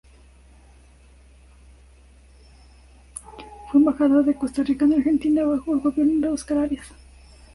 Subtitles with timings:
[3.71, 6.87] Fue embajador de Costa Rica en Argentina bajo el gobierno de Óscar Arias.